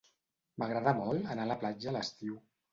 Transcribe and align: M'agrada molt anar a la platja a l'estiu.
M'agrada 0.63 0.95
molt 1.01 1.29
anar 1.35 1.47
a 1.47 1.53
la 1.53 1.61
platja 1.63 1.95
a 1.95 1.97
l'estiu. 2.01 2.45